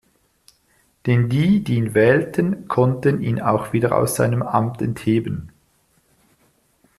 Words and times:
Denn 1.05 1.29
die, 1.29 1.63
die 1.63 1.75
ihn 1.75 1.93
wählten, 1.93 2.67
konnten 2.67 3.21
ihn 3.21 3.39
auch 3.39 3.71
wieder 3.71 3.95
aus 3.95 4.15
seinem 4.15 4.41
Amt 4.41 4.81
entheben. 4.81 5.51